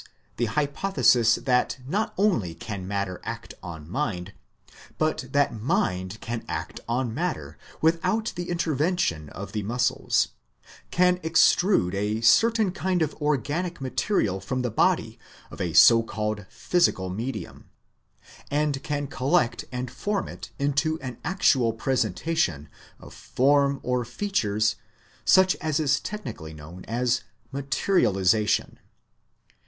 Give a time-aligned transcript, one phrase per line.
[0.37, 4.33] the hypothesis that not only can matter act on mind,
[4.97, 10.29] but that mind can act on matter without the intervention of the muscles,
[10.89, 15.19] can extrude a certain kind of organic material from the body
[15.51, 17.69] of a so called physical medium,
[18.49, 24.77] and can collect and form it into an actual presentation of form or features
[25.25, 27.21] such as is technically known as
[27.53, 28.79] materialisa tion.